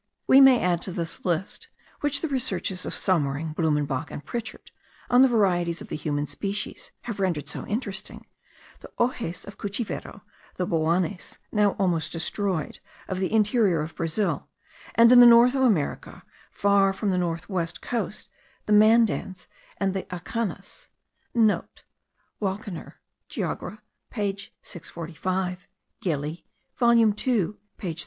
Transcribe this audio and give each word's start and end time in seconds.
We 0.25 0.41
may 0.41 0.63
add 0.63 0.81
to 0.81 0.91
this 0.91 1.25
list 1.25 1.67
(which 1.99 2.21
the 2.21 2.27
researches 2.27 2.87
of 2.87 2.95
Sommering, 2.95 3.53
Blumenbach, 3.53 4.09
and 4.09 4.25
Pritchard, 4.25 4.71
on 5.11 5.21
the 5.21 5.27
varieties 5.27 5.79
of 5.79 5.89
the 5.89 5.95
human 5.95 6.25
species, 6.25 6.89
have 7.01 7.19
rendered 7.19 7.47
so 7.47 7.67
interesting) 7.67 8.25
the 8.79 8.89
Ojes 8.97 9.45
of 9.45 9.55
the 9.57 9.57
Cuchivero, 9.61 10.21
the 10.55 10.65
Boanes 10.65 11.37
(now 11.51 11.73
almost 11.77 12.11
destroyed) 12.11 12.79
of 13.07 13.19
the 13.19 13.31
interior 13.31 13.81
of 13.81 13.93
Brazil, 13.93 14.49
and 14.95 15.11
in 15.11 15.19
the 15.19 15.27
north 15.27 15.53
of 15.53 15.61
America, 15.61 16.23
far 16.49 16.93
from 16.93 17.11
the 17.11 17.17
north 17.19 17.47
west 17.47 17.79
coast, 17.83 18.27
the 18.65 18.73
Mandans 18.73 19.45
and 19.77 19.93
the 19.93 20.05
Akanas 20.05 20.87
(Walkenaer, 21.35 22.93
Geogr. 23.29 23.77
page 24.09 24.51
645. 24.63 25.67
Gili 25.99 26.43
volume 26.79 27.13
2 27.13 27.59
page 27.77 27.97
34. 27.97 27.97